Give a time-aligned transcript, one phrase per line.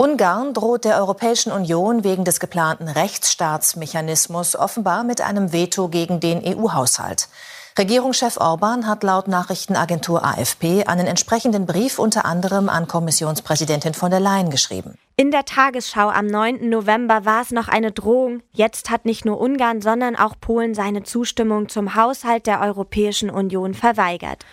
[0.00, 6.40] Ungarn droht der Europäischen Union wegen des geplanten Rechtsstaatsmechanismus offenbar mit einem Veto gegen den
[6.42, 7.28] EU-Haushalt.
[7.78, 14.20] Regierungschef Orban hat laut Nachrichtenagentur AFP einen entsprechenden Brief unter anderem an Kommissionspräsidentin von der
[14.20, 14.96] Leyen geschrieben.
[15.16, 16.70] In der Tagesschau am 9.
[16.70, 18.40] November war es noch eine Drohung.
[18.52, 23.74] Jetzt hat nicht nur Ungarn, sondern auch Polen seine Zustimmung zum Haushalt der Europäischen Union
[23.74, 24.46] verweigert.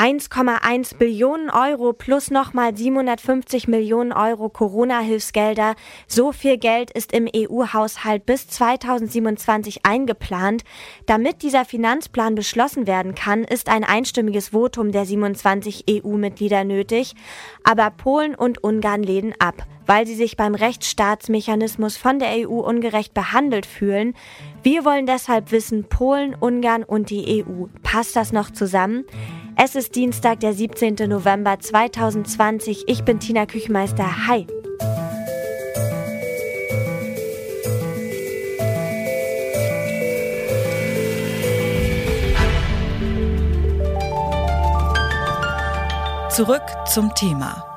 [0.00, 5.74] 1,1 Billionen Euro plus nochmal 750 Millionen Euro Corona-Hilfsgelder.
[6.06, 10.64] So viel Geld ist im EU-Haushalt bis 2027 eingeplant.
[11.04, 17.14] Damit dieser Finanzplan beschlossen werden kann, ist ein einstimmiges Votum der 27 EU-Mitglieder nötig.
[17.62, 23.12] Aber Polen und Ungarn lehnen ab, weil sie sich beim Rechtsstaatsmechanismus von der EU ungerecht
[23.12, 24.14] behandelt fühlen.
[24.62, 29.04] Wir wollen deshalb wissen, Polen, Ungarn und die EU, passt das noch zusammen?
[29.62, 30.94] Es ist Dienstag, der 17.
[31.06, 32.84] November 2020.
[32.86, 34.26] Ich bin Tina Küchmeister.
[34.26, 34.46] Hi.
[46.30, 47.69] Zurück zum Thema.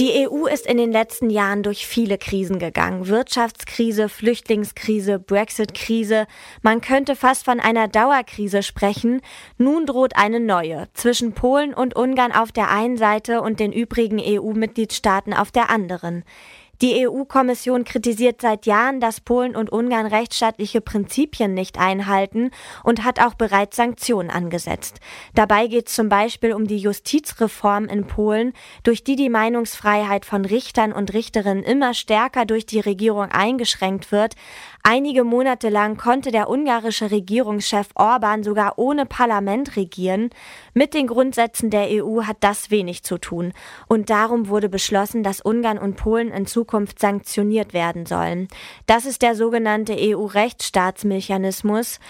[0.00, 3.08] Die EU ist in den letzten Jahren durch viele Krisen gegangen.
[3.08, 6.26] Wirtschaftskrise, Flüchtlingskrise, Brexit-Krise.
[6.62, 9.20] Man könnte fast von einer Dauerkrise sprechen.
[9.58, 10.88] Nun droht eine neue.
[10.94, 16.24] Zwischen Polen und Ungarn auf der einen Seite und den übrigen EU-Mitgliedstaaten auf der anderen.
[16.82, 22.50] Die EU-Kommission kritisiert seit Jahren, dass Polen und Ungarn rechtsstaatliche Prinzipien nicht einhalten
[22.84, 24.98] und hat auch bereits Sanktionen angesetzt.
[25.34, 30.46] Dabei geht es zum Beispiel um die Justizreform in Polen, durch die die Meinungsfreiheit von
[30.46, 34.34] Richtern und Richterinnen immer stärker durch die Regierung eingeschränkt wird.
[34.82, 40.30] Einige Monate lang konnte der ungarische Regierungschef Orban sogar ohne Parlament regieren.
[40.72, 43.52] Mit den Grundsätzen der EU hat das wenig zu tun.
[43.88, 48.48] Und darum wurde beschlossen, dass Ungarn und Polen in Zukunft sanktioniert werden sollen.
[48.86, 52.00] Das ist der sogenannte EU-Rechtsstaatsmechanismus.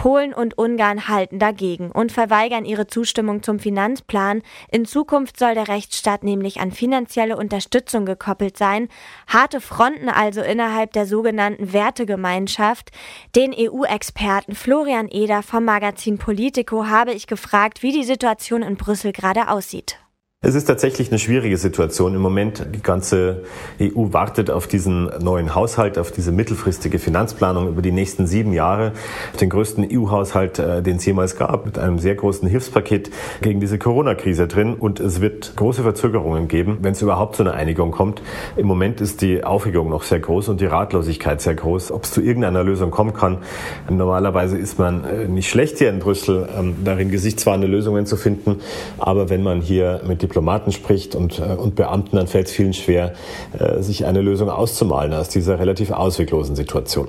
[0.00, 4.40] Polen und Ungarn halten dagegen und verweigern ihre Zustimmung zum Finanzplan.
[4.72, 8.88] In Zukunft soll der Rechtsstaat nämlich an finanzielle Unterstützung gekoppelt sein.
[9.26, 12.92] Harte Fronten also innerhalb der sogenannten Wertegemeinschaft.
[13.36, 19.12] Den EU-Experten Florian Eder vom Magazin Politico habe ich gefragt, wie die Situation in Brüssel
[19.12, 19.98] gerade aussieht.
[20.42, 22.66] Es ist tatsächlich eine schwierige Situation im Moment.
[22.74, 23.42] Die ganze
[23.78, 28.92] EU wartet auf diesen neuen Haushalt, auf diese mittelfristige Finanzplanung über die nächsten sieben Jahre,
[29.38, 33.10] den größten EU-Haushalt, äh, den es jemals gab, mit einem sehr großen Hilfspaket
[33.42, 34.76] gegen diese Corona-Krise drin.
[34.76, 38.22] Und es wird große Verzögerungen geben, wenn es überhaupt zu einer Einigung kommt.
[38.56, 42.12] Im Moment ist die Aufregung noch sehr groß und die Ratlosigkeit sehr groß, ob es
[42.12, 43.36] zu irgendeiner Lösung kommen kann.
[43.90, 48.60] Normalerweise ist man äh, nicht schlecht hier in Brüssel, ähm, darin gesichtswahrende Lösungen zu finden.
[48.96, 52.72] Aber wenn man hier mit Diplomaten spricht und, äh, und Beamten, dann fällt es vielen
[52.72, 53.14] schwer,
[53.58, 57.08] äh, sich eine Lösung auszumalen aus dieser relativ ausweglosen Situation.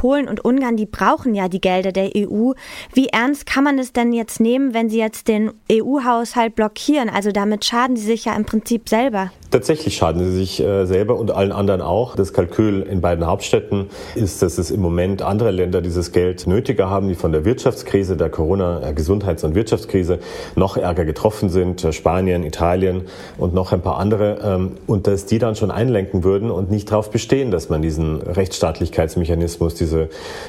[0.00, 2.52] Polen und Ungarn, die brauchen ja die Gelder der EU.
[2.94, 7.10] Wie ernst kann man es denn jetzt nehmen, wenn sie jetzt den EU-Haushalt blockieren?
[7.10, 9.30] Also damit schaden sie sich ja im Prinzip selber.
[9.50, 12.14] Tatsächlich schaden sie sich äh, selber und allen anderen auch.
[12.16, 16.88] Das Kalkül in beiden Hauptstädten ist, dass es im Moment andere Länder dieses Geld nötiger
[16.88, 20.20] haben, die von der Wirtschaftskrise, der Corona-Gesundheits- und Wirtschaftskrise
[20.54, 21.84] noch ärger getroffen sind.
[21.84, 23.02] Äh, Spanien, Italien
[23.36, 24.38] und noch ein paar andere.
[24.42, 28.22] Ähm, und dass die dann schon einlenken würden und nicht darauf bestehen, dass man diesen
[28.22, 29.89] Rechtsstaatlichkeitsmechanismus, diese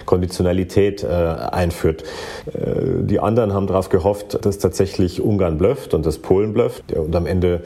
[0.06, 2.04] Konditionalität äh, einführt.
[2.46, 7.26] Die anderen haben darauf gehofft, dass tatsächlich Ungarn blöfft und dass Polen blöfft und am
[7.26, 7.62] Ende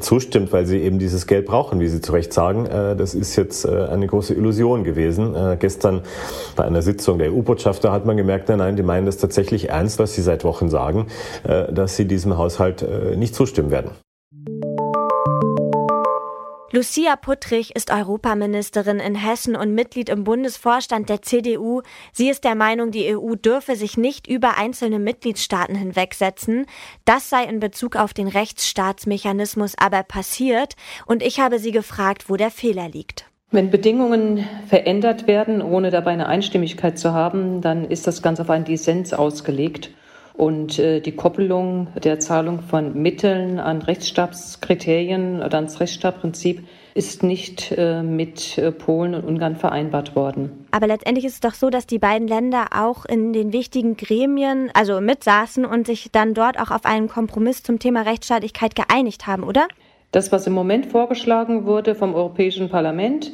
[0.00, 2.66] zustimmt, weil sie sie eben dieses Geld brauchen, wie Sie zu Recht sagen.
[2.66, 5.34] Äh, das ist jetzt äh, eine große Illusion gewesen.
[5.34, 6.02] Äh, gestern
[6.56, 9.98] bei einer Sitzung der EU-Botschafter hat man gemerkt, nein, nein, die meinen das tatsächlich ernst,
[9.98, 11.06] was sie seit Wochen sagen,
[11.42, 12.84] dass sie diesem Haushalt
[13.16, 13.90] nicht zustimmen werden.
[16.74, 21.82] Lucia Puttrich ist Europaministerin in Hessen und Mitglied im Bundesvorstand der CDU.
[22.12, 26.66] Sie ist der Meinung, die EU dürfe sich nicht über einzelne Mitgliedstaaten hinwegsetzen.
[27.04, 30.74] Das sei in Bezug auf den Rechtsstaatsmechanismus aber passiert.
[31.06, 33.26] Und ich habe sie gefragt, wo der Fehler liegt.
[33.52, 38.50] Wenn Bedingungen verändert werden, ohne dabei eine Einstimmigkeit zu haben, dann ist das Ganze auf
[38.50, 39.90] einen Dissens ausgelegt.
[40.36, 47.72] Und äh, die Koppelung der Zahlung von Mitteln an Rechtsstaatskriterien oder ans Rechtsstaatsprinzip ist nicht
[47.76, 50.66] äh, mit äh, Polen und Ungarn vereinbart worden.
[50.72, 54.70] Aber letztendlich ist es doch so, dass die beiden Länder auch in den wichtigen Gremien,
[54.74, 59.44] also mitsaßen und sich dann dort auch auf einen Kompromiss zum Thema Rechtsstaatlichkeit geeinigt haben,
[59.44, 59.68] oder?
[60.10, 63.32] Das, was im Moment vorgeschlagen wurde vom Europäischen Parlament,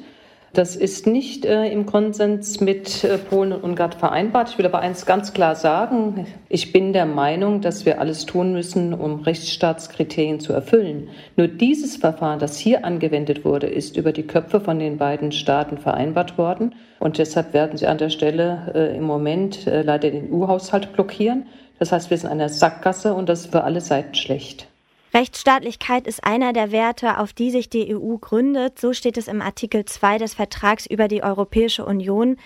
[0.53, 4.49] Das ist nicht äh, im Konsens mit äh, Polen und Ungarn vereinbart.
[4.51, 6.27] Ich will aber eins ganz klar sagen.
[6.49, 11.09] Ich bin der Meinung, dass wir alles tun müssen, um Rechtsstaatskriterien zu erfüllen.
[11.37, 15.79] Nur dieses Verfahren, das hier angewendet wurde, ist über die Köpfe von den beiden Staaten
[15.79, 16.75] vereinbart worden.
[16.99, 21.47] Und deshalb werden sie an der Stelle äh, im Moment äh, leider den EU-Haushalt blockieren.
[21.79, 24.70] Das heißt, wir sind in einer Sackgasse und das ist für alle Seiten schlecht.
[25.13, 28.79] Rechtsstaatlichkeit ist einer der Werte, auf die sich die EU gründet.
[28.79, 32.37] So steht es im Artikel 2 des Vertrags über die Europäische Union.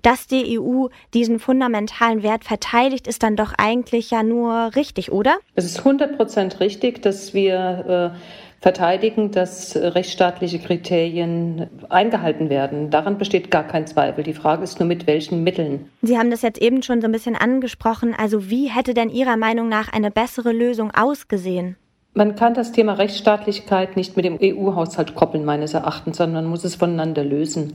[0.00, 5.38] Dass die EU diesen fundamentalen Wert verteidigt, ist dann doch eigentlich ja nur richtig, oder?
[5.54, 8.18] Es ist 100 Prozent richtig, dass wir äh,
[8.60, 12.90] verteidigen, dass rechtsstaatliche Kriterien eingehalten werden.
[12.90, 14.24] Daran besteht gar kein Zweifel.
[14.24, 15.90] Die Frage ist nur, mit welchen Mitteln.
[16.02, 18.14] Sie haben das jetzt eben schon so ein bisschen angesprochen.
[18.16, 21.76] Also wie hätte denn Ihrer Meinung nach eine bessere Lösung ausgesehen?
[22.16, 26.76] Man kann das Thema Rechtsstaatlichkeit nicht mit dem EU-Haushalt koppeln, meines Erachtens, sondern muss es
[26.76, 27.72] voneinander lösen.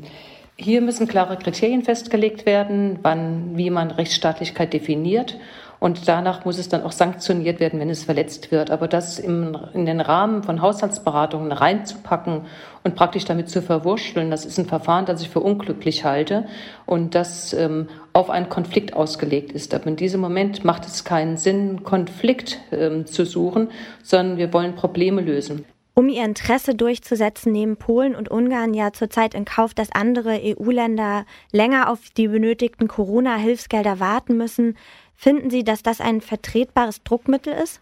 [0.56, 5.38] Hier müssen klare Kriterien festgelegt werden, wann, wie man Rechtsstaatlichkeit definiert
[5.80, 8.70] und danach muss es dann auch sanktioniert werden, wenn es verletzt wird.
[8.70, 12.42] Aber das im, in den Rahmen von Haushaltsberatungen reinzupacken
[12.84, 16.46] und praktisch damit zu verwurschteln, das ist ein Verfahren, das ich für unglücklich halte
[16.86, 19.74] und das ähm, auf einen Konflikt ausgelegt ist.
[19.74, 23.70] Aber in diesem Moment macht es keinen Sinn, Konflikt ähm, zu suchen,
[24.04, 25.66] sondern wir wollen Probleme lösen.
[26.00, 31.26] Um ihr Interesse durchzusetzen, nehmen Polen und Ungarn ja zurzeit in Kauf, dass andere EU-Länder
[31.52, 34.78] länger auf die benötigten Corona-Hilfsgelder warten müssen.
[35.22, 37.82] Finden Sie, dass das ein vertretbares Druckmittel ist?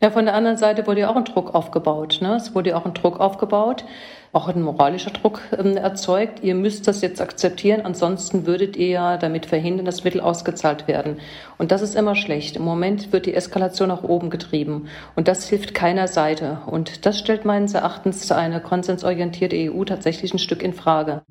[0.00, 2.18] Ja, von der anderen Seite wurde ja auch ein Druck aufgebaut.
[2.20, 2.34] Ne?
[2.34, 3.84] Es wurde ja auch ein Druck aufgebaut,
[4.32, 6.42] auch ein moralischer Druck ähm, erzeugt.
[6.42, 11.20] Ihr müsst das jetzt akzeptieren, ansonsten würdet ihr ja damit verhindern, dass Mittel ausgezahlt werden.
[11.56, 12.56] Und das ist immer schlecht.
[12.56, 16.62] Im Moment wird die Eskalation nach oben getrieben und das hilft keiner Seite.
[16.66, 21.22] Und das stellt meines Erachtens eine konsensorientierte EU tatsächlich ein Stück in Frage.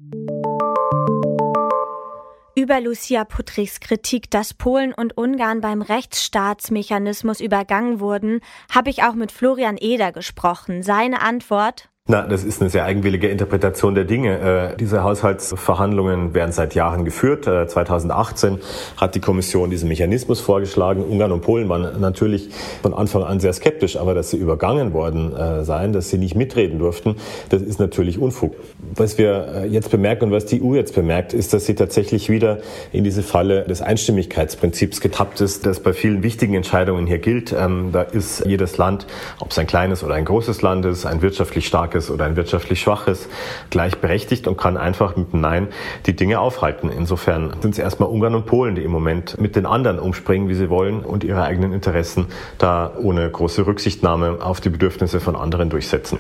[2.61, 8.41] Über Lucia Putrichs Kritik, dass Polen und Ungarn beim Rechtsstaatsmechanismus übergangen wurden,
[8.71, 10.83] habe ich auch mit Florian Eder gesprochen.
[10.83, 14.73] Seine Antwort na, das ist eine sehr eigenwillige Interpretation der Dinge.
[14.73, 17.47] Äh, diese Haushaltsverhandlungen werden seit Jahren geführt.
[17.47, 18.57] Äh, 2018
[18.97, 21.05] hat die Kommission diesen Mechanismus vorgeschlagen.
[21.05, 22.49] Ungarn und Polen waren natürlich
[22.81, 26.35] von Anfang an sehr skeptisch, aber dass sie übergangen worden äh, seien, dass sie nicht
[26.35, 27.15] mitreden durften,
[27.47, 28.55] das ist natürlich Unfug.
[28.93, 32.29] Was wir äh, jetzt bemerken und was die EU jetzt bemerkt, ist, dass sie tatsächlich
[32.29, 32.57] wieder
[32.91, 37.55] in diese Falle des Einstimmigkeitsprinzips getappt ist, das bei vielen wichtigen Entscheidungen hier gilt.
[37.57, 39.07] Ähm, da ist jedes Land,
[39.39, 42.36] ob es ein kleines oder ein großes Land ist, ein wirtschaftlich starkes starkes oder ein
[42.36, 43.27] wirtschaftlich schwaches
[43.69, 45.68] gleichberechtigt und kann einfach mit Nein
[46.06, 46.89] die Dinge aufhalten.
[46.89, 50.56] Insofern sind es erstmal Ungarn und Polen, die im Moment mit den anderen umspringen, wie
[50.56, 52.27] sie wollen und ihre eigenen Interessen
[52.57, 56.19] da ohne große Rücksichtnahme auf die Bedürfnisse von anderen durchsetzen.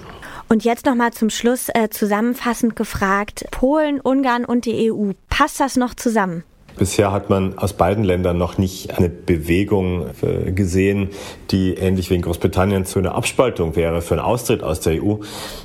[0.49, 5.77] Und jetzt nochmal zum Schluss äh, zusammenfassend gefragt, Polen, Ungarn und die EU, passt das
[5.77, 6.43] noch zusammen?
[6.77, 11.09] Bisher hat man aus beiden Ländern noch nicht eine Bewegung äh, gesehen,
[11.51, 15.15] die ähnlich wie in Großbritannien zu einer Abspaltung wäre, für einen Austritt aus der EU.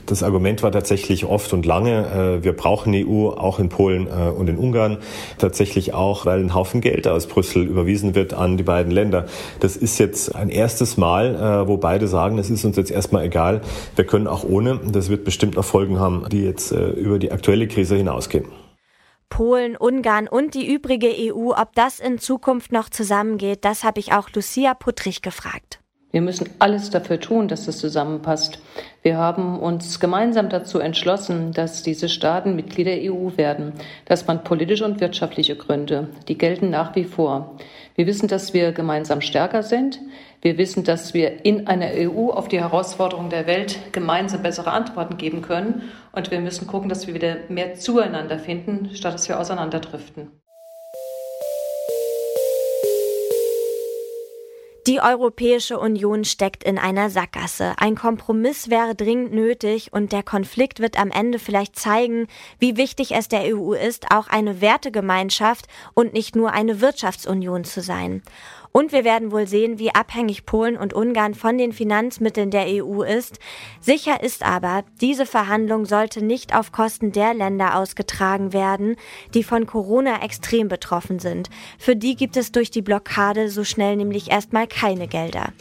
[0.06, 4.06] Das Argument war tatsächlich oft und lange, äh, wir brauchen die EU, auch in Polen
[4.08, 4.98] äh, und in Ungarn,
[5.38, 9.26] tatsächlich auch, weil ein Haufen Geld aus Brüssel überwiesen wird an die beiden Länder.
[9.60, 13.60] Das ist jetzt ein erstes Mal, wo beide sagen, es ist uns jetzt erstmal egal,
[13.94, 14.80] wir können auch ohne.
[14.90, 18.65] Das wird bestimmt noch Folgen haben, die jetzt über die aktuelle Krise hinausgehen.
[19.28, 24.12] Polen, Ungarn und die übrige EU, ob das in Zukunft noch zusammengeht, das habe ich
[24.12, 25.80] auch Lucia Puttrich gefragt.
[26.16, 28.58] Wir müssen alles dafür tun, dass es zusammenpasst.
[29.02, 33.74] Wir haben uns gemeinsam dazu entschlossen, dass diese Staaten Mitglieder der EU werden.
[34.06, 36.08] Das waren politische und wirtschaftliche Gründe.
[36.26, 37.58] Die gelten nach wie vor.
[37.96, 40.00] Wir wissen, dass wir gemeinsam stärker sind.
[40.40, 45.18] Wir wissen, dass wir in einer EU auf die Herausforderungen der Welt gemeinsam bessere Antworten
[45.18, 45.82] geben können.
[46.12, 50.30] Und wir müssen gucken, dass wir wieder mehr zueinander finden, statt dass wir auseinanderdriften.
[54.86, 57.74] Die Europäische Union steckt in einer Sackgasse.
[57.76, 62.28] Ein Kompromiss wäre dringend nötig und der Konflikt wird am Ende vielleicht zeigen,
[62.60, 67.82] wie wichtig es der EU ist, auch eine Wertegemeinschaft und nicht nur eine Wirtschaftsunion zu
[67.82, 68.22] sein.
[68.76, 73.00] Und wir werden wohl sehen, wie abhängig Polen und Ungarn von den Finanzmitteln der EU
[73.00, 73.38] ist.
[73.80, 78.96] Sicher ist aber, diese Verhandlung sollte nicht auf Kosten der Länder ausgetragen werden,
[79.32, 81.48] die von Corona extrem betroffen sind.
[81.78, 85.54] Für die gibt es durch die Blockade so schnell nämlich erstmal keine Gelder.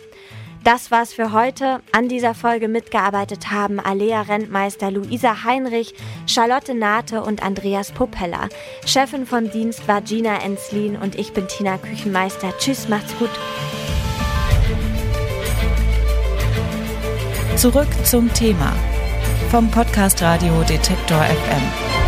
[0.65, 1.79] Das war's für heute.
[1.91, 5.93] An dieser Folge mitgearbeitet haben Alea Rentmeister, Luisa Heinrich,
[6.25, 8.49] Charlotte Nate und Andreas Popella.
[8.83, 12.51] Chefin vom Dienst war Gina Enslin und ich bin Tina Küchenmeister.
[12.57, 13.29] Tschüss, macht's gut.
[17.55, 18.73] Zurück zum Thema
[19.51, 22.04] vom Podcast Radio Detektor FM.